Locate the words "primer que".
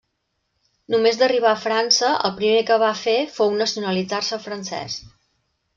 2.41-2.81